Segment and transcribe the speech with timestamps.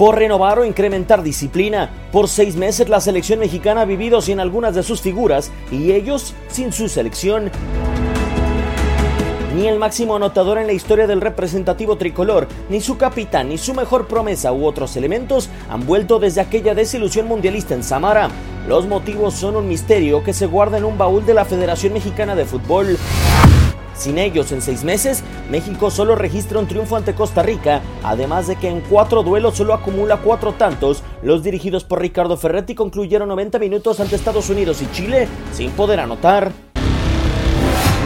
[0.00, 4.74] Por renovar o incrementar disciplina, por seis meses la selección mexicana ha vivido sin algunas
[4.74, 7.50] de sus figuras y ellos sin su selección.
[9.54, 13.74] Ni el máximo anotador en la historia del representativo tricolor, ni su capitán, ni su
[13.74, 18.30] mejor promesa u otros elementos han vuelto desde aquella desilusión mundialista en Samara.
[18.66, 22.34] Los motivos son un misterio que se guarda en un baúl de la Federación Mexicana
[22.34, 22.96] de Fútbol.
[24.00, 28.56] Sin ellos, en seis meses, México solo registra un triunfo ante Costa Rica, además de
[28.56, 31.02] que en cuatro duelos solo acumula cuatro tantos.
[31.22, 36.00] Los dirigidos por Ricardo Ferretti concluyeron 90 minutos ante Estados Unidos y Chile sin poder
[36.00, 36.69] anotar.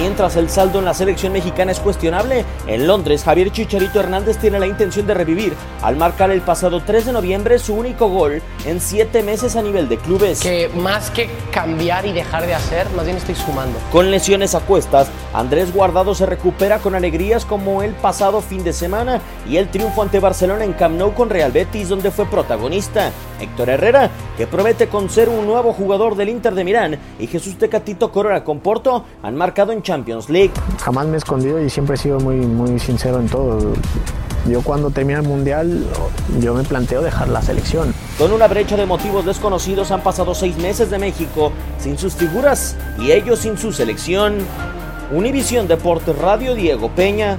[0.04, 4.58] Mientras el saldo en la selección mexicana es cuestionable, en Londres Javier Chicharito Hernández tiene
[4.58, 8.82] la intención de revivir al marcar el pasado 3 de noviembre su único gol en
[8.82, 10.40] 7 meses a nivel de clubes.
[10.40, 13.78] Que más que cambiar y dejar de hacer, más bien estoy sumando.
[13.90, 18.74] Con lesiones a cuestas, Andrés Guardado se recupera con alegrías como el pasado fin de
[18.74, 23.10] semana y el triunfo ante Barcelona en Camp Nou con Real Betis donde fue protagonista.
[23.40, 27.58] Héctor Herrera, que promete con ser un nuevo jugador del Inter de Milán, y Jesús
[27.58, 29.93] Tecatito Corona con Porto han marcado en Champions
[30.28, 30.52] League.
[30.82, 33.74] Jamás me he escondido y siempre he sido muy, muy sincero en todo.
[34.46, 35.86] Yo cuando termine el Mundial,
[36.40, 37.94] yo me planteo dejar la selección.
[38.18, 42.76] Con una brecha de motivos desconocidos han pasado seis meses de México sin sus figuras
[42.98, 44.38] y ellos sin su selección.
[45.12, 47.38] Univisión Deportes Radio Diego Peña.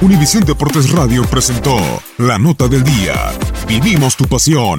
[0.00, 1.76] Univisión Deportes Radio presentó
[2.18, 3.14] La Nota del Día.
[3.66, 4.78] Vivimos tu pasión.